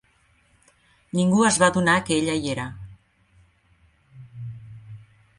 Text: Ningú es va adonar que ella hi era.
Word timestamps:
Ningú 1.17 1.43
es 1.49 1.59
va 1.63 1.67
adonar 1.73 1.97
que 2.07 2.17
ella 2.21 2.37
hi 2.45 2.49
era. 2.53 2.65